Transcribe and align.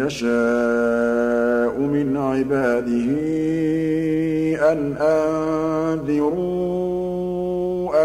يَشَاءُ 0.05 1.79
مِنْ 1.79 2.17
عِبَادِهِ 2.17 3.07
أَنْ 4.71 4.95
أَنذِرُوا 4.97 6.37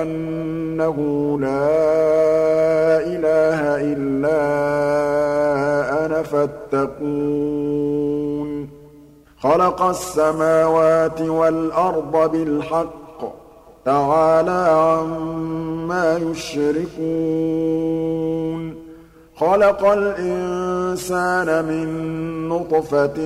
أَنَّهُ 0.02 0.98
لَا 1.40 1.68
إِلَٰهَ 3.12 3.60
إِلَّا 3.92 4.42
أَنَا 6.06 6.22
فَاتَّقُونِ. 6.22 7.22
خَلَقَ 9.38 9.82
السَّمَاوَاتِ 9.82 11.20
وَالْأَرْضَ 11.20 12.32
بِالْحَقِّ 12.32 13.01
تَعَالَىٰ 13.84 14.68
عَمَّا 14.70 16.18
يُشْرِكُونَ. 16.18 17.02
خَلَقَ 19.36 19.84
الْإِنسَانَ 19.84 21.64
مِن 21.64 21.88
نُّطْفَةٍ 22.48 23.18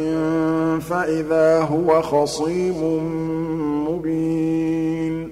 فَإِذَا 0.79 1.61
هُوَ 1.61 2.03
خَصِيمٌ 2.03 3.05
مُّبِينٌ. 3.89 5.31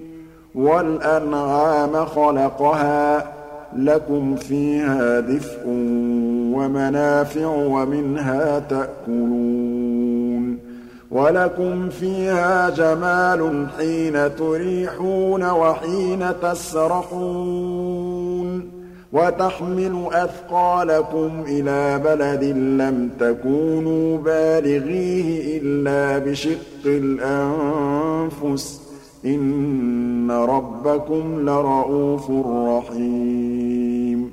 وَالْأَنْعَامَ 0.54 2.04
خَلَقَهَا 2.06 3.34
لَكُمْ 3.77 4.36
فِيهَا 4.36 5.20
دِفْءٌ 5.20 5.62
وَمَنَافِعُ 6.54 7.46
وَمِنْهَا 7.46 8.58
تَأْكُلُونَ. 8.58 10.13
وَلَكُمْ 11.14 11.88
فِيهَا 11.88 12.70
جَمَالٌ 12.70 13.66
حِينَ 13.78 14.36
تُرِيحُونَ 14.36 15.50
وَحِينَ 15.50 16.32
تَسْرَحُونَ 16.42 17.70
وَتَحْمِلُ 19.12 20.06
أَثْقَالَكُمْ 20.12 21.30
إِلَىٰ 21.48 21.98
بَلَدٍ 22.04 22.44
لَّمْ 22.44 23.10
تَكُونُوا 23.20 24.18
بَالِغِيهِ 24.18 25.60
إِلَّا 25.62 26.18
بِشِقِّ 26.18 26.84
الْأَنفُسِ 26.86 28.80
ۚ. 28.80 28.80
إِنَّ 29.26 30.30
رَبَّكُمْ 30.30 31.48
لَرَءُوفٌ 31.50 32.30
رَّحِيمٌ. 32.46 34.30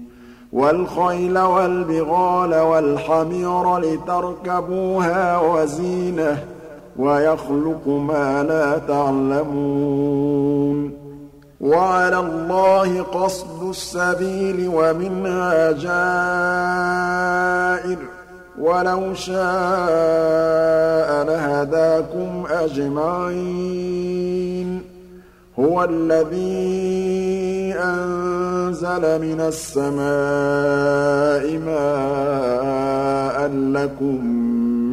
وَالْخَيْلَ 0.54 1.40
وَالْبِغَالَ 1.40 2.56
وَالْحَمِيرَ 2.56 3.78
لِتَرْكَبُوهَا 3.78 5.40
وَزِينَةً 5.40 6.34
ۚ 6.36 6.61
وَيَخْلُقُ 6.98 7.88
مَا 7.88 8.44
لَا 8.44 8.78
تَعْلَمُونَ. 8.78 10.92
وَعَلَى 11.62 12.20
اللَّهِ 12.20 13.02
قَصْدُ 13.02 13.70
السَّبِيلِ 13.70 14.70
وَمِنْهَا 14.74 15.72
جَائِرٌ 15.72 17.96
ۚ. 17.96 18.00
وَلَوْ 18.60 19.14
شَاءَ 19.14 21.24
لَهَدَاكُمْ 21.24 22.44
أَجْمَعِينَ. 22.52 24.82
هُوَ 25.60 25.84
الَّذِي 25.84 27.74
أَنزَلَ 27.74 29.22
مِنَ 29.22 29.42
السَّمَاءِ 29.42 31.58
مَاءً 31.58 33.48
لَّكُم 33.48 34.42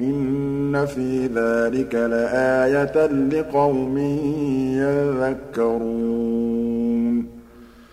إِنَّ 0.00 0.86
فِي 0.86 1.26
ذَٰلِكَ 1.26 1.94
لَآيَةً 1.94 3.06
لِّقَوْمٍ 3.06 3.98
يَذَّكَّرُونَ 4.82 6.73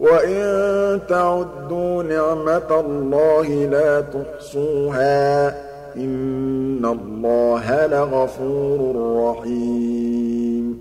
وَإِن 0.00 1.00
تَعُدُّوا 1.08 2.02
نِعْمَةَ 2.02 2.80
اللَّهِ 2.80 3.48
لَا 3.48 4.00
تُحْصُوهَا 4.00 5.50
ۗ 5.50 5.54
إِنَّ 5.96 6.84
اللَّهَ 6.84 7.86
لَغَفُورٌ 7.86 8.96
رَّحِيمٌ 9.24 10.78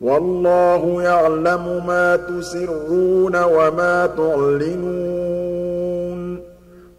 وَاللَّهُ 0.00 1.02
يَعْلَمُ 1.02 1.86
مَا 1.86 2.16
تُسِرُّونَ 2.16 3.42
وَمَا 3.42 4.06
تُعْلِنُونَ 4.16 5.56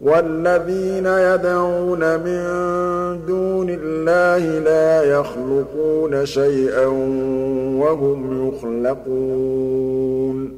وَالَّذِينَ 0.00 1.06
يَدْعُونَ 1.06 2.20
مِن 2.20 2.42
دُونِ 3.26 3.66
اللَّهِ 3.70 4.58
لَا 4.58 5.02
يَخْلُقُونَ 5.02 6.26
شَيْئًا 6.26 6.86
وَهُمْ 7.82 8.48
يُخْلَقُونَ 8.48 10.57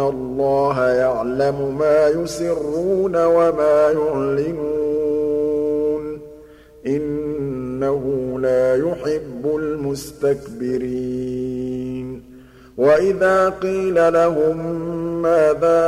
الله 0.00 0.88
يعلم 0.88 1.78
ما 1.78 2.08
يسرون 2.08 3.24
وما 3.24 3.90
يعلنون. 3.90 4.86
إنه 6.86 8.36
لا 8.40 8.76
يحب 8.76 9.44
المستكبرين. 9.44 12.22
وإذا 12.76 13.48
قيل 13.48 14.12
لهم 14.12 14.82
ماذا 15.22 15.86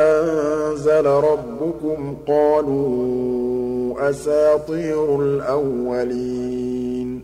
أنزل 0.00 1.06
ربكم 1.06 2.16
قالوا 2.28 4.10
أساطير 4.10 5.20
الأولين. 5.20 7.23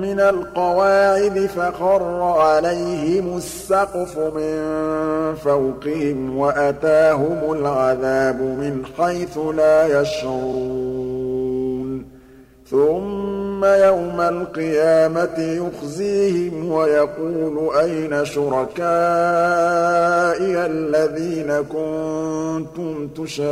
من 0.00 0.20
القواعد 0.20 1.46
فخر 1.46 2.22
عليهم 2.22 3.36
السقف 3.36 4.18
من 4.18 4.54
فوقهم 5.34 6.36
وأتاهم 6.38 7.52
العذاب 7.52 8.40
من 8.40 8.82
حيث 8.98 9.38
لا 9.38 10.00
يشعرون. 10.00 11.40
ثم 12.70 13.64
يوم 13.64 14.20
القيامة 14.20 15.38
يخزيهم 15.38 16.72
ويقول 16.72 17.76
أين 17.76 18.24
شركائي 18.24 18.80
الذين 20.66 21.64
كنتم 21.72 23.08
تشاقون 23.08 23.50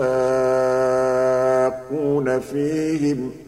فيهم 2.40 3.30
ۖ؟ 3.44 3.47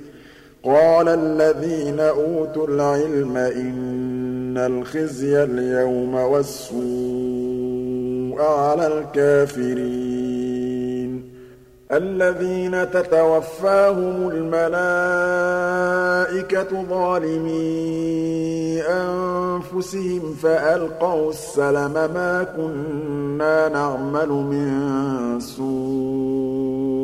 قال 0.64 1.08
الذين 1.08 2.00
أوتوا 2.00 2.68
العلم 2.68 3.36
إن 3.36 4.58
الخزي 4.58 5.44
اليوم 5.44 6.14
والسوء 6.14 6.80
على 8.42 8.86
الكافرين. 8.86 10.20
الذين 11.92 12.90
تتوفاهم 12.90 14.28
الملائكة 14.28 14.82
ظالمي 16.82 18.82
أنفسهم 18.82 20.34
فألقوا 20.42 21.30
السلم 21.30 21.92
ما 21.92 22.46
كنا 22.56 23.68
نعمل 23.68 24.28
من 24.28 25.40
سوء. 25.40 26.99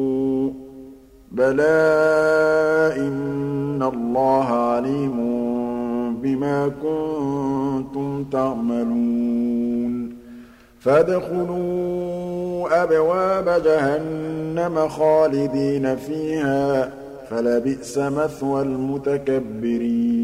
بلى 1.37 2.93
إن 2.97 3.83
الله 3.83 4.45
عليم 4.45 5.17
بما 6.23 6.69
كنتم 6.83 8.25
تعملون 8.33 10.17
فادخلوا 10.81 11.87
أبواب 12.83 13.63
جهنم 13.65 14.89
خالدين 14.89 15.97
فيها 15.97 16.93
فلبئس 17.31 17.99
مثوى 17.99 18.63
المتكبرين 18.63 20.17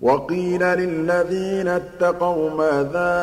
وقيل 0.00 0.60
للذين 0.62 1.68
اتقوا 1.68 2.50
ماذا 2.50 3.14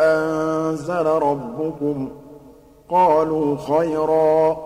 أنزل 0.00 1.06
ربكم 1.06 2.08
قالوا 2.88 3.56
خيرا 3.56 4.65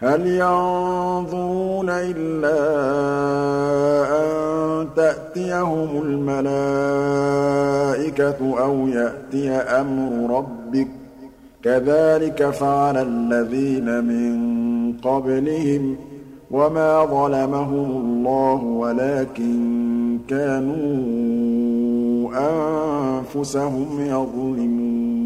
هَلْ 0.00 0.26
يَنظُرُونَ 0.26 1.86
إِلَّا 1.90 2.58
أَن 4.20 4.88
تَأْتِيَهُمُ 4.96 6.02
الْمَلَائِكَةُ 6.02 6.54
أَوْ 8.64 8.88
يَأْتِيَ 8.88 9.50
أَمْرُ 9.50 10.36
رَبِّكَ 10.36 10.86
ۚ؟ 10.86 10.90
كَذَٰلِكَ 11.62 12.50
فَعَلَ 12.50 12.96
الَّذِينَ 12.96 14.04
مِن 14.04 14.36
قَبْلِهِمْ 14.92 15.94
ۚ 15.94 15.98
وَمَا 16.50 17.04
ظَلَمَهُمُ 17.04 17.90
اللَّهُ 17.90 18.62
وَلَٰكِن 18.64 20.18
كَانُوا 20.28 21.36
أَنفُسَهُمْ 22.50 24.00
يَظْلِمُونَ. 24.00 25.25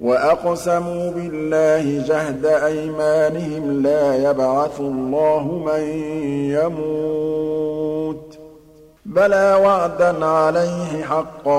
وَأَقْسَمُوا 0.00 1.10
بِاللَّهِ 1.10 2.06
جَهْدَ 2.06 2.46
أَيْمَانِهِمْ 2.46 3.82
لَا 3.82 4.30
يَبْعَثُ 4.30 4.80
اللَّهُ 4.80 5.62
مَن 5.66 5.82
يَمُوتُ 6.52 8.34
ۚ 8.34 8.36
بَلَىٰ 9.06 9.60
وَعْدًا 9.64 10.24
عَلَيْهِ 10.26 11.02
حَقًّا 11.02 11.58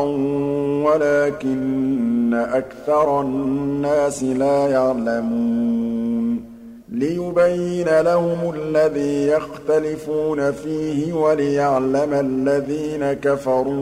وَلَٰكِنَّ 0.85 2.33
أَكْثَرَ 2.33 3.21
النَّاسِ 3.21 4.23
لَا 4.23 4.67
يَعْلَمُونَ 4.67 6.43
لِيُبَيِّنَ 6.89 7.99
لَهُمُ 8.01 8.53
الَّذِي 8.55 9.27
يَخْتَلِفُونَ 9.27 10.51
فِيهِ 10.51 11.13
وَلِيَعْلَمَ 11.13 12.13
الَّذِينَ 12.13 13.13
كَفَرُوا 13.13 13.75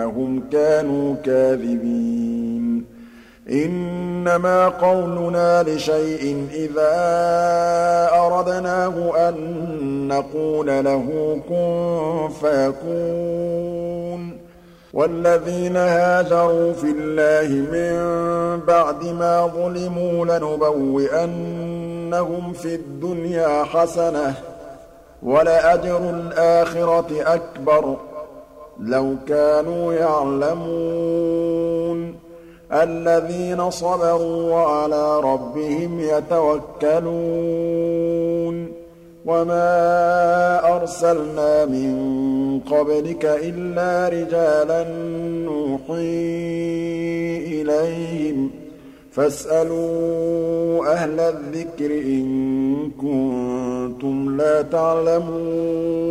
أَنَّهُمْ 0.00 0.42
كَانُوا 0.52 1.14
كَاذِبِينَ. 1.24 2.84
إِنَّمَا 3.50 4.68
قَوْلُنَا 4.68 5.62
لِشَيْءٍ 5.62 6.46
إِذَا 6.54 6.92
أَرَدْنَاهُ 8.12 9.28
أَن 9.28 9.34
نَّقُولَ 10.08 10.84
لَهُ 10.84 11.38
كُن 11.48 12.28
فَيَكُونُ. 12.40 14.38
وَالَّذِينَ 14.92 15.76
هَاجَرُوا 15.76 16.72
فِي 16.72 16.94
اللَّهِ 16.98 17.48
مِن 17.54 17.96
بَعْدِ 18.66 19.04
مَا 19.04 19.46
ظُلِمُوا 19.46 20.26
لَنُبَوِّئَنَّهُمْ 20.26 22.52
فِي 22.52 22.74
الدُّنْيَا 22.74 23.64
حَسَنَةً 23.64 24.30
ۖ 24.30 24.34
وَلَأَجْرُ 25.22 26.10
الْآخِرَةِ 26.10 27.06
أَكْبَرُ 27.10 27.94
ۚ. 27.94 27.98
لَوْ 28.80 29.14
كَانُوا 29.28 29.92
يَعْلَمُونَ 29.92 31.40
الَّذِينَ 32.72 33.70
صَبَرُوا 33.70 34.52
وَعَلَىٰ 34.52 35.20
رَبِّهِمْ 35.20 36.00
يَتَوَكَّلُونَ 36.00 37.20
وَمَا 39.26 40.76
أَرْسَلْنَا 40.76 41.64
مِن 41.64 42.60
قَبْلِكَ 42.70 43.24
إِلَّا 43.24 44.08
رِجَالًا 44.08 44.88
نُّوحِي 45.44 46.02
إِلَيْهِمْ 47.62 48.48
ۖ 48.48 48.50
فَاسْأَلُوا 49.12 50.92
أَهْلَ 50.92 51.20
الذِّكْرِ 51.20 51.90
إِن 51.90 52.90
كُنتُمْ 53.00 54.36
لَا 54.36 54.62
تَعْلَمُونَ 54.62 56.10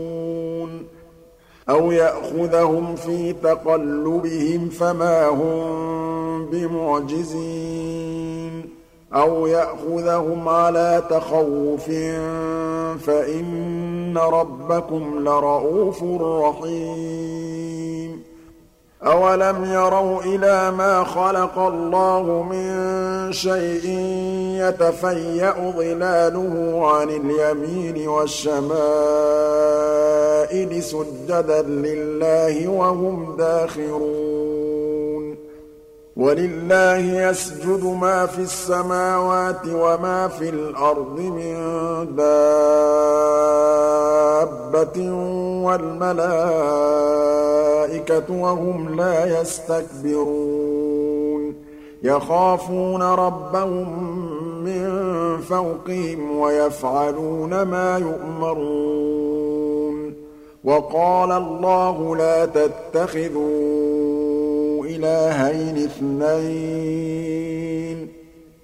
أَوْ 1.71 1.91
يَأْخُذَهُمْ 1.91 2.95
فِي 2.95 3.33
تَقَلُّبِهِمْ 3.33 4.69
فَمَا 4.69 5.27
هُم 5.27 6.45
بِمُعْجِزِينَ 6.45 8.01
أَوْ 9.13 9.47
يَأْخُذَهُمْ 9.47 10.49
عَلَىٰ 10.49 11.03
تَخَوُّفٍ 11.09 11.85
فَإِنَّ 13.05 14.17
رَبَّكُمْ 14.17 15.19
لَرَءُوفٌ 15.19 16.03
رَّحِيمٌ 16.21 18.23
أَوَلَمْ 19.05 19.65
يَرَوْا 19.65 20.23
إِلَىٰ 20.23 20.71
مَا 20.71 21.03
خَلَقَ 21.03 21.59
اللَّهُ 21.59 22.43
مِن 22.43 23.31
شَيْءٍ 23.33 23.85
يَتَفَيَّأُ 24.61 25.71
ظِلَالُهُ 25.77 26.81
عَنِ 26.87 27.09
الْيَمِينِ 27.09 28.07
وَالشَّمَائِلِ 28.07 28.83
سُجَّدًا 30.83 31.61
لِّلَّهِ 31.61 32.67
وَهُمْ 32.67 33.35
دَاخِرُونَ 33.37 34.50
وَلِلَّهِ 36.21 37.29
يَسْجُدُ 37.29 37.83
مَا 37.83 38.25
فِي 38.25 38.41
السَّمَاوَاتِ 38.41 39.67
وَمَا 39.67 40.27
فِي 40.27 40.49
الْأَرْضِ 40.49 41.19
مِن 41.19 41.55
دَابَّةٍ 42.15 42.31
وَالْمَلَائِكَةُ 45.65 46.29
وَهُمْ 48.29 48.95
لَا 48.95 49.41
يَسْتَكْبِرُونَ. 49.41 51.55
يَخَافُونَ 52.03 53.01
رَبَّهُم 53.01 54.19
مِّن 54.63 54.87
فَوْقِهِمْ 55.41 56.37
وَيَفْعَلُونَ 56.37 57.61
مَا 57.61 57.97
يُؤْمَرُونَ. 57.97 60.13
وَقَالَ 60.63 61.31
اللَّهُ 61.31 62.15
لَا 62.15 62.45
تَتَّخِذُوا 62.45 63.70
إِلَٰهَيْنِ 64.95 65.77
اثْنَيْنِ 65.77 68.07
ۖ. 68.07 68.09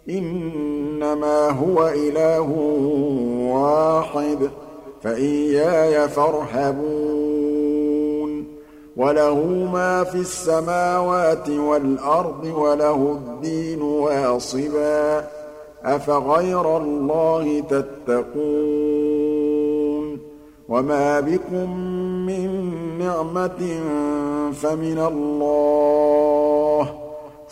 إِنَّمَا 0.10 1.50
هُوَ 1.50 1.88
إِلَٰهٌ 1.88 2.50
وَاحِدٌ 3.54 4.44
ۖ 4.44 4.48
فَإِيَّايَ 5.04 6.10
فَارْهَبُونِ. 6.10 7.48
وَلَهُ 8.98 9.70
مَا 9.74 10.04
فِي 10.04 10.18
السَّمَاوَاتِ 10.18 11.50
وَالْأَرْضِ 11.50 12.46
وَلَهُ 12.46 12.96
الدِّينُ 12.96 13.82
وَاصِبًا 13.82 15.22
ۚ. 15.22 15.24
أَفَغَيْرَ 15.86 16.78
اللَّهِ 16.78 17.60
تَتَّقُونَ؟ 17.60 18.38
وَمَا 20.70 21.20
بِكُم 21.20 21.78
مِّن 22.26 22.72
نِّعْمَةٍ 23.00 23.80
فَمِنَ 24.54 24.98
اللَّهِ 24.98 26.14
ۖ. 26.14 26.17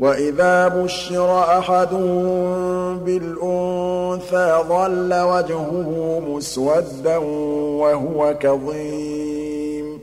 وَإِذَا 0.00 0.68
بُشِّرَ 0.68 1.58
أَحَدُهُم 1.58 2.98
بِالْأُنثَىٰ 2.98 4.62
ظَلَّ 4.68 5.20
وَجْهُهُ 5.20 6.20
مُسْوَدًّا 6.28 7.16
وَهُوَ 7.16 8.34
كَظِيمٌ. 8.40 10.00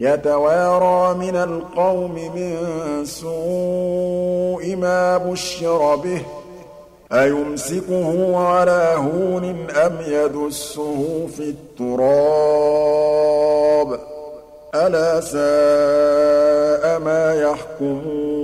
يَتَوَارَىٰ 0.00 1.14
مِنَ 1.18 1.36
الْقَوْمِ 1.36 2.14
مِن 2.14 2.56
سُوءِ 3.04 4.76
مَا 4.76 5.16
بُشِّرَ 5.16 5.96
بِهِ. 5.96 6.22
أَيُمْسِكُهُ 7.12 8.36
عَلَىٰ 8.36 8.94
هُونٍ 8.96 9.66
أَمْ 9.70 9.92
يَدُسُّهُ 10.06 11.28
فِي 11.36 11.42
التُّرَابِ 11.42 12.28
ۗ؟ 13.96 14.00
أَلَا 14.74 15.20
سَاءَ 15.20 16.98
مَا 16.98 17.34
يَحْكُمُونَ. 17.34 18.43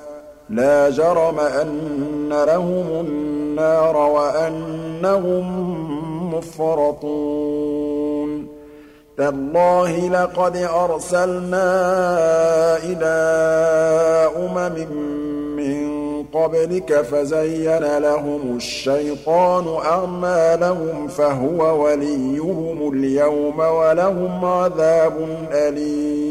لَا 0.51 0.89
جَرَمَ 0.89 1.39
أَنَّ 1.39 2.29
لَهُمُ 2.29 3.05
النَّارَ 3.07 3.97
وَأَنَّهُم 3.97 5.45
مُّفْرَطُونَ. 6.35 8.47
تَاللَّهِ 9.17 10.09
لَقَدْ 10.09 10.57
أَرْسَلْنَا 10.57 11.67
إِلَىٰ 12.83 14.31
أُمَمٍ 14.37 14.87
قَبْلِكَ 16.33 17.01
فَزَيَّنَ 17.01 17.97
لَهُمُ 17.97 18.55
الشَّيْطَانُ 18.55 19.77
أَعْمَالَهُمْ 19.85 21.07
فَهُوَ 21.07 21.83
وَلِيُّهُمُ 21.83 22.91
الْيَوْمَ 22.93 23.59
وَلَهُمْ 23.59 24.45
عَذَابٌ 24.45 25.27
أَلِيمٌ. 25.51 26.30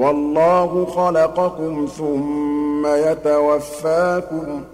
وَاللَّهُ 0.00 0.86
خَلَقَكُمْ 0.86 1.86
ثُمَّ 1.98 2.86
يَتَوَفَّاكُمْ 2.86 4.60
ۚ 4.60 4.64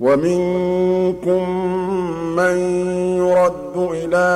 وَمِنكُم 0.00 1.48
مَّن 2.36 2.56
يُرَدُّ 3.16 3.76
إِلَىٰ 3.76 4.30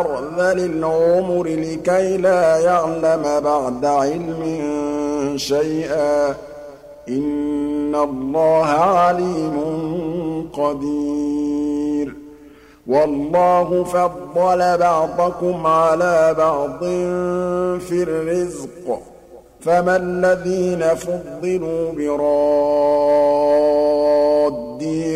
أَرْذَلِ 0.00 0.58
الْعُمُرِ 0.64 1.46
لِكَيْ 1.46 2.16
لَا 2.16 2.58
يَعْلَمَ 2.58 3.40
بَعْدَ 3.44 3.84
عِلْمٍ 3.84 4.42
شَيْئًا 5.36 6.32
ۚ. 6.32 6.36
إِنَّ 7.08 7.94
اللَّهَ 7.94 8.66
عَلِيمٌ 8.66 9.56
قَدِيرٌ. 10.52 11.75
وَاللَّهُ 12.88 13.84
فَضَّلَ 13.84 14.78
بَعْضَكُمْ 14.78 15.66
عَلَىٰ 15.66 16.34
بَعْضٍ 16.38 16.78
فِي 17.80 18.02
الرِّزْقِ 18.02 18.86
ۚ. 18.86 18.98
فَمَا 19.60 19.96
الَّذِينَ 19.96 20.94
فُضِّلُوا 20.94 21.92
بِرَادِّي 21.92 22.58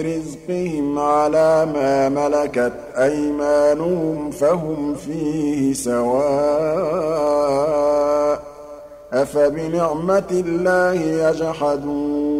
رِزْقِهِمْ 0.02 0.98
عَلَىٰ 0.98 1.66
مَا 1.74 2.09
مَلَكَتْ 2.09 2.72
أَيْمَانُهُمْ 2.96 4.30
فَهُمْ 4.30 4.94
فِيهِ 4.94 5.72
سَوَاءٌ 5.72 6.80
ۚ. 8.37 8.40
أَفَبِنِعْمَةِ 9.12 10.30
اللَّهِ 10.30 11.28
يَجْحَدُونَ. 11.28 12.39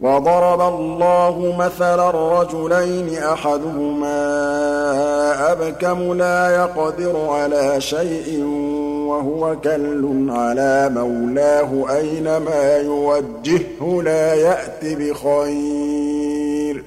وَضَرَبَ 0.00 0.60
اللَّهُ 0.60 1.54
مَثَلًا 1.58 2.10
رَّجُلَيْنِ 2.10 3.18
أَحَدُهُمَا 3.18 4.22
أَبْكَمُ 5.52 6.14
لَا 6.14 6.56
يَقْدِرُ 6.56 7.30
عَلَىٰ 7.30 7.80
شَيْءٍ 7.80 8.44
وَهُوَ 9.08 9.56
كَلٌّ 9.64 10.26
عَلَىٰ 10.30 10.90
مَوْلَاهُ 10.94 11.96
أَيْنَمَا 11.96 12.76
يُوَجِّههُّ 12.76 14.02
لَا 14.02 14.34
يَأْتِ 14.34 14.84
بِخَيْرٍ 14.84 16.84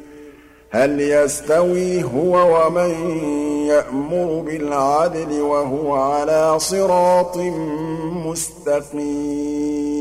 هَلْ 0.71 1.02
يَسْتَوِي 1.02 2.04
هُوَ 2.04 2.56
وَمَن 2.56 3.19
يَأْمُرُ 3.67 4.41
بِالْعَدْلِ 4.41 5.41
وَهُوَ 5.41 5.93
عَلَىٰ 5.93 6.60
صِرَاطٍ 6.60 7.38
مُّسْتَقِيمٍ 8.26 10.00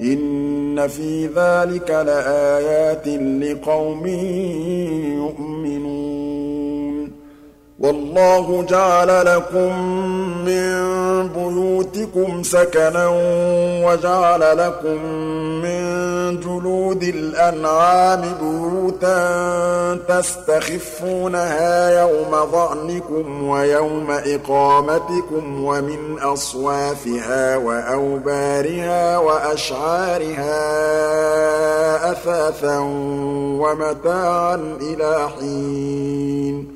إِنَّ 0.00 0.88
فِي 0.88 1.26
ذَٰلِكَ 1.26 1.90
لَآيَاتٍ 1.90 3.08
لِّقَوْمٍ 3.08 4.06
يُؤْمِنُونَ. 5.16 7.12
وَاللَّهُ 7.80 8.62
جَعَلَ 8.62 9.26
لَكُم 9.26 9.78
مِّن 10.44 10.85
بُيُوتِكُمْ 11.76 12.42
سَكَنًا 12.42 13.08
وَجَعَلَ 13.84 14.58
لَكُم 14.58 15.04
مِّن 15.62 16.40
جُلُودِ 16.40 17.02
الْأَنْعَامِ 17.02 18.22
بُيُوتًا 18.40 19.18
تَسْتَخِفُّونَهَا 20.08 22.00
يَوْمَ 22.00 22.50
ظَعْنِكُمْ 22.52 23.48
وَيَوْمَ 23.48 24.10
إِقَامَتِكُمْ 24.10 25.64
وَمِنْ 25.64 26.18
أَصْوَافِهَا 26.18 27.56
وَأَوْبَارِهَا 27.56 29.18
وَأَشْعَارِهَا 29.18 30.56
أَثَاثًا 32.12 32.78
وَمَتَاعًا 33.60 34.54
إِلَىٰ 34.80 35.28
حِينٍ. 35.38 36.75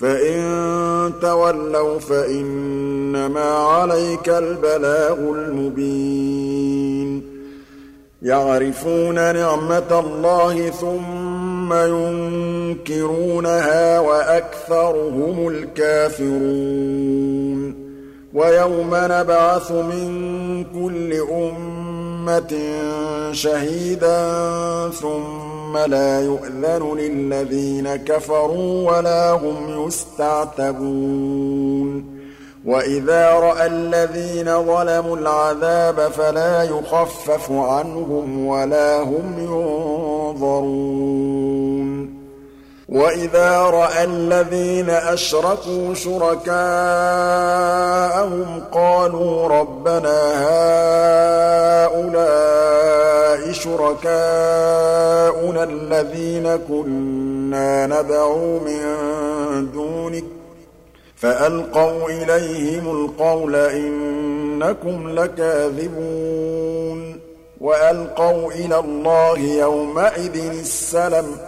فَإِن 0.00 1.12
تَوَلَّوْا 1.22 1.98
فَإِنَّمَا 1.98 3.40
عَلَيْكَ 3.40 4.28
الْبَلَاغُ 4.28 5.18
الْمُبِينُ. 5.18 7.22
يَعْرِفُونَ 8.22 9.34
نِعْمَتَ 9.34 9.92
اللَّهِ 9.92 10.70
ثُمَّ 10.70 11.72
يُنكِرُونَهَا 11.72 14.00
وَأَكْثَرُهُمُ 14.00 15.48
الْكَافِرُونَ. 15.48 17.74
وَيَوْمَ 18.34 18.90
نَبْعَثُ 18.92 19.72
مِن 19.72 20.64
كُلِّ 20.64 21.14
أُمَّةٍ 21.30 21.87
شَهِيدًا 23.32 24.90
ثُمَّ 24.90 25.78
لَا 25.78 26.20
يُؤْذَنُ 26.20 26.96
لِلَّذِينَ 26.98 27.96
كَفَرُوا 27.96 28.92
وَلَا 28.92 29.32
هُمْ 29.32 29.86
يُسْتَعْتَبُونَ. 29.86 32.18
وَإِذَا 32.64 33.30
رَأَى 33.30 33.66
الَّذِينَ 33.66 34.44
ظَلَمُوا 34.44 35.16
الْعَذَابَ 35.16 36.10
فَلَا 36.10 36.62
يُخَفَّفُ 36.62 37.52
عَنْهُمْ 37.52 38.46
وَلَا 38.46 39.02
هُمْ 39.02 39.38
يُنظَرُونَ. 39.38 42.17
وَإِذَا 42.88 43.60
رَأَى 43.60 44.04
الَّذِينَ 44.04 44.90
أَشْرَكُوا 44.90 45.94
شُرَكَاءَهُمْ 45.94 46.60
قَالُوا 48.72 49.48
رَبَّنَا 49.48 50.20
هَٰؤُلَاءِ 51.88 53.52
شُرَكَاؤُنَا 53.52 54.04
الَّذِينَ 55.64 56.56
كُنَّا 56.56 57.86
نَدْعُو 57.86 58.58
مِن 58.58 58.82
دُونِكَ 59.72 60.24
فَأَلْقَوْا 61.16 62.10
إِلَيْهِمُ 62.10 62.90
الْقَوْلَ 62.90 63.54
إِنَّكُمْ 63.56 65.08
لَكَاذِبُونَ 65.10 66.48
وَأَلْقَوْا 67.60 68.52
إِلَى 68.52 68.78
اللَّهِ 68.78 69.38
يَوْمَئِذٍ 69.38 70.50
السَّلَمَ 70.50 71.26
ۖ 71.36 71.47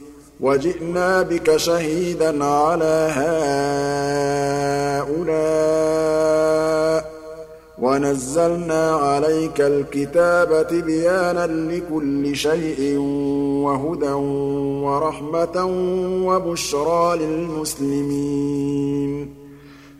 وَجِئْنَا 0.41 1.21
بِكَ 1.21 1.57
شَهِيدًا 1.57 2.43
عَلَىٰ 2.45 3.11
هَٰؤُلَاءِ 5.01 5.41
وَنَزَّلْنَا 7.81 8.91
عَلَيْكَ 8.95 9.61
الْكِتَابَ 9.61 10.67
تِبْيَانًا 10.67 11.47
لِّكُلِّ 11.47 12.35
شَيْءٍ 12.35 12.97
وَهُدًى 13.65 14.11
وَرَحْمَةً 14.85 15.65
وَبُشْرَىٰ 16.27 17.17
لِلْمُسْلِمِينَ. 17.21 18.61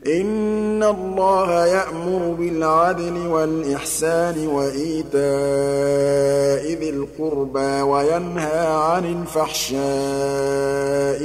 إِنَّ 0.08 0.84
اللَّهَ 0.84 1.66
يَأْمُرُ 1.66 2.34
بِالْعَدْلِ 2.40 3.28
وَالْإِحْسَانِ 3.28 4.48
وَإِيتَاءِ 4.48 5.22
ذِي 6.74 6.90
الْقُرْبَىٰ 6.90 7.82
وَيَنْهَىٰ 7.82 8.68
عَنِ 8.68 9.06
الْفَحْشَاءِ 9.22 9.80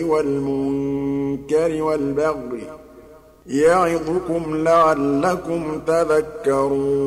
وَالْمُنكَرِ 0.04 1.82
وَالْبَغْيِ 1.82 2.62
يَعِظُكُمْ 3.46 4.56
لَعَلَّكُمْ 4.56 5.80
تَذَكَّرُونَ 5.86 7.06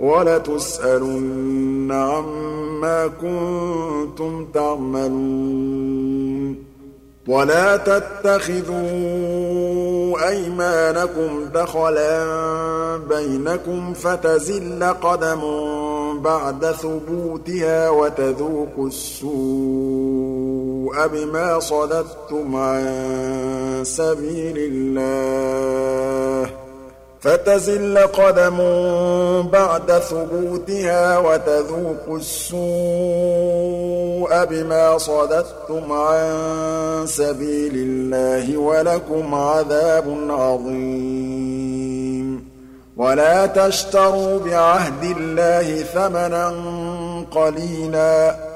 وَلَتُسْأَلُنَّ 0.00 1.92
عَمَّا 1.92 2.56
مَا 2.80 3.06
كُنتُمْ 3.06 4.46
تَعْمَلُونَ. 4.54 6.56
وَلَا 7.28 7.76
تَتَّخِذُوا 7.76 8.76
أَيْمَانَكُمْ 10.28 11.44
دَخَلًا 11.54 12.26
بَيْنَكُمْ 13.08 13.92
فَتَزِلَّ 13.92 14.84
قَدَمٌ 14.84 15.40
بَعْدَ 16.22 16.64
ثُبُوتِهَا 16.64 17.90
وَتَذُوقُوا 17.90 18.86
السُّوءَ 18.86 21.06
بِمَا 21.06 21.58
صَدَدتُّمْ 21.58 22.56
عَن 22.56 22.84
سَبِيلِ 23.82 24.70
اللَّهِ. 24.72 26.65
فَتَزِلَّ 27.26 27.98
قَدَمٌ 27.98 28.56
بَعْدَ 29.52 29.92
ثُبُوتِهَا 29.92 31.18
وَتَذُوقُوا 31.18 32.18
السُّوءَ 32.18 32.60
بِمَا 34.44 34.98
صَدَدتُّمْ 34.98 35.92
عَن 35.92 36.26
سَبِيلِ 37.06 37.72
اللَّهِ 37.74 38.56
وَلَكُمْ 38.56 39.34
عَذَابٌ 39.34 40.30
عَظِيمٌ. 40.30 40.76
وَلَا 42.96 43.46
تَشْتَرُوا 43.46 44.38
بِعَهْدِ 44.38 45.16
اللَّهِ 45.16 45.82
ثَمَنًا 45.82 46.54
قَلِيلًا 47.30 48.30
ۚ. 48.32 48.55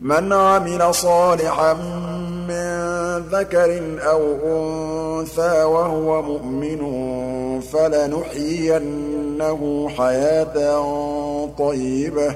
مَنْ 0.00 0.32
عَمِلَ 0.32 0.94
صَالِحًا 0.94 1.74
مِّن 2.48 2.90
ذَكَرٍ 3.32 3.98
أَوْ 4.00 4.22
أُنثَىٰ 4.44 5.64
وَهُوَ 5.64 6.22
مُؤْمِنٌ 6.22 6.80
فَلَنُحْيِيَنَّهُ 7.60 9.88
حَيَاةً 9.88 10.84
طَيِّبَةً 11.58 12.30
ۖ 12.30 12.34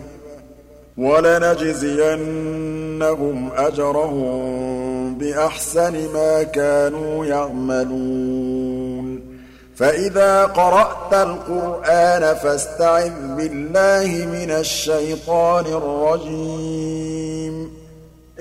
وَلَنَجْزِيَنَّهُمْ 0.98 3.50
أَجْرَهُم 3.56 5.14
بِأَحْسَنِ 5.14 6.12
مَا 6.14 6.42
كَانُوا 6.42 7.26
يَعْمَلُونَ. 7.26 9.20
فَإِذَا 9.76 10.44
قَرَأْتَ 10.44 11.14
الْقُرْآنَ 11.14 12.34
فَاسْتَعِذْ 12.34 13.12
بِاللَّهِ 13.36 14.26
مِنَ 14.26 14.50
الشَّيْطَانِ 14.50 15.66
الرَّجِيمِ. 15.66 16.73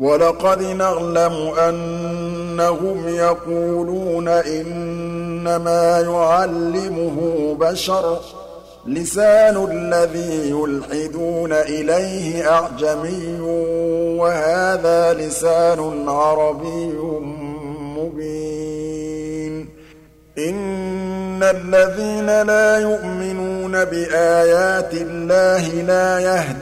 وَلَقَدْ 0.00 0.62
نَعْلَمُ 0.62 1.52
أَنَّهُمْ 1.58 3.08
يَقُولُونَ 3.08 4.28
إِنَّمَا 4.28 6.00
يُعَلِّمُهُ 6.00 7.56
بَشَرٌ 7.60 8.16
ۗ 8.16 8.20
لِّسَانُ 8.86 9.68
الَّذِي 9.70 10.50
يُلْحِدُونَ 10.50 11.52
إِلَيْهِ 11.52 12.50
أَعْجَمِيٌّ 12.50 13.40
وَهَٰذَا 14.20 15.14
لِسَانٌ 15.14 16.08
عَرَبِيٌّ 16.08 16.92
مُّبِينٌ. 17.98 19.68
إِنَّ 20.38 21.42
الَّذِينَ 21.42 22.42
لَا 22.42 22.78
يُؤْمِنُونَ 22.78 23.84
بِآيَاتِ 23.84 24.94
اللَّهِ 24.94 25.68
لَا 25.68 26.18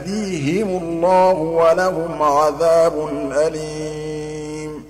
يَهْدِيهِمْ 0.07 0.67
اللَّهُ 0.69 1.33
وَلَهُمْ 1.33 2.23
عَذَابٌ 2.23 3.09
أَلِيمٌ. 3.37 4.83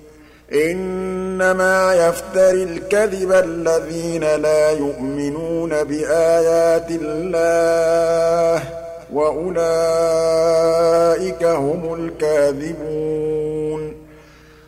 إِنَّمَا 0.53 1.93
يَفْتَرِي 1.93 2.63
الْكَذِبَ 2.63 3.31
الَّذِينَ 3.31 4.35
لَا 4.35 4.71
يُؤْمِنُونَ 4.71 5.83
بِآيَاتِ 5.83 6.91
اللَّهِ 6.91 8.59
ۖ 8.59 8.63
وَأُولَٰئِكَ 9.13 9.63
هُمُ 11.43 11.93
الْكَاذِبُونَ. 11.93 13.56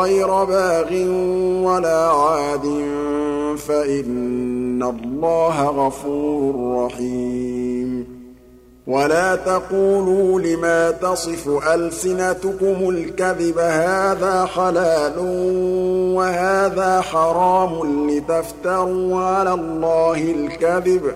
غَيْرَ 0.00 0.44
بَاغٍ 0.44 0.92
وَلَا 1.64 2.10
عَادٍ 2.10 2.66
فَإِنَّ 3.58 4.82
اللَّهَ 4.82 5.64
غَفُورٌ 5.64 6.84
رَّحِيمٌ. 6.84 8.18
وَلَا 8.86 9.36
تَقُولُوا 9.36 10.40
لِمَا 10.40 10.90
تَصِفُ 10.90 11.48
أَلْسِنَتُكُمُ 11.74 12.88
الْكَذِبَ 12.88 13.58
هَٰذَا 13.58 14.44
حَلَالٌ 14.44 15.14
وَهَٰذَا 16.16 17.00
حَرَامٌ 17.00 18.08
لِّتَفْتَرُوا 18.10 19.20
عَلَى 19.20 19.54
اللَّهِ 19.54 20.34
الْكَذِبَ 20.36 21.00
ۚ. 21.00 21.14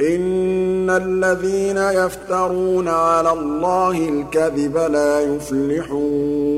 إِنَّ 0.00 0.90
الَّذِينَ 0.90 1.76
يَفْتَرُونَ 1.76 2.88
عَلَى 2.88 3.32
اللَّهِ 3.32 4.08
الْكَذِبَ 4.08 4.76
لَا 4.76 5.20
يُفْلِحُونَ. 5.20 6.57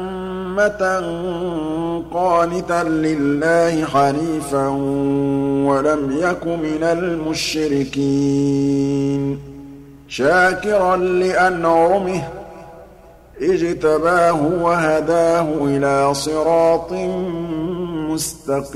قَانِتًا 2.13 2.83
لِّلَّهِ 2.83 3.85
حَنِيفًا 3.85 4.67
وَلَمْ 5.67 6.17
يَكُ 6.21 6.47
مِنَ 6.47 6.83
الْمُشْرِكِينَ. 6.83 9.39
شَاكِرًا 10.07 10.97
لِّأَنْعُمِهِ 10.97 12.23
اجْتَبَاهُ 13.41 14.49
وَهَدَاهُ 14.61 15.47
إِلَىٰ 15.61 16.13
صِرَاطٍ 16.13 16.93
مُّسْتَقِيمٍ. 18.09 18.71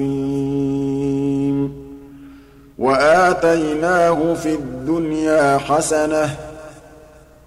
وَآتَيْنَاهُ 2.79 4.33
فِي 4.33 4.53
الدُّنْيَا 4.53 5.57
حَسَنَةً 5.57 6.25
ۖ 6.25 6.29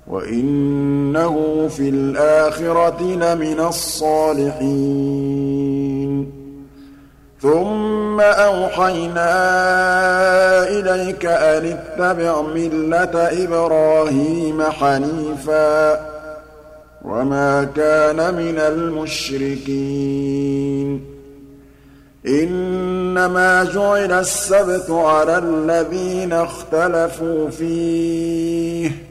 وَإِنَّهُ 0.09 1.69
فِي 1.69 1.89
الْآخِرَةِ 1.89 3.03
لَمِنَ 3.03 3.61
الصَّالِحِينَ 3.61 4.69
ثُمَّ 7.41 8.21
أَوْحَيْنَا 8.21 9.31
إِلَيْكَ 10.69 11.27
أَنِ 11.27 11.67
اتَّبِعْ 11.67 12.43
مِلَّةَ 12.43 13.45
إِبْرَاهِيمَ 13.45 14.63
حَنِيفًا 14.63 15.95
ۖ 15.95 15.99
وَمَا 17.05 17.65
كَانَ 17.77 18.35
مِنَ 18.35 18.59
الْمُشْرِكِينَ 18.59 19.69
إِنَّمَا 22.27 23.65
جُعِلَ 23.65 24.13
السَّبْتُ 24.13 24.91
عَلَى 24.91 25.39
الَّذِينَ 25.39 26.33
اخْتَلَفُوا 26.33 27.51
فِيهِ 27.51 28.89
ۚ 28.89 29.08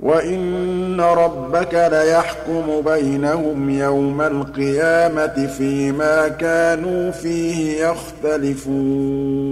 وَإِنَّ 0.00 1.00
رَبَّكَ 1.00 1.74
لَيَحْكُمُ 1.92 2.80
بَيْنَهُمْ 2.84 3.70
يَوْمَ 3.70 4.20
الْقِيَامَةِ 4.20 5.46
فِيمَا 5.58 6.28
كَانُوا 6.28 7.10
فِيهِ 7.10 7.84
يَخْتَلِفُونَ 7.86 9.48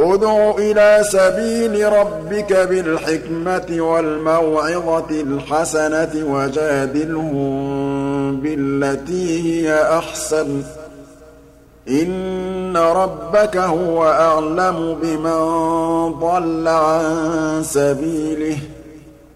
ادْعُ 0.00 0.54
إِلَىٰ 0.58 0.98
سَبِيلِ 1.02 1.92
رَبِّكَ 1.92 2.52
بِالْحِكْمَةِ 2.52 3.80
وَالْمَوْعِظَةِ 3.80 5.10
الْحَسَنَةِ 5.10 6.10
وَجَادِلْهُم 6.34 7.40
بِالَّتِي 8.40 9.42
هِيَ 9.42 9.74
أَحْسَنُ 9.98 10.62
ۚ 10.62 10.64
إِنَّ 11.90 12.76
رَبَّكَ 12.76 13.56
هُوَ 13.56 14.04
أَعْلَمُ 14.04 14.98
بِمَن 15.02 15.42
ضَلَّ 16.12 16.68
عَن 16.68 17.62
سَبِيلِهِ 17.62 18.56
ۖ 18.56 18.77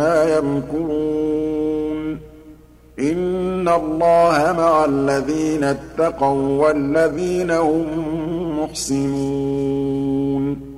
يَمْكُرُونَ. 0.00 2.18
إِنَّ 2.98 3.68
اللَّهَ 3.68 4.52
مَعَ 4.52 4.84
الَّذِينَ 4.84 5.64
اتَّقَوا 5.64 6.62
وَّالَّذِينَ 6.62 7.50
هُم 7.50 8.60
مُّحْسِنُونَ. 8.60 10.73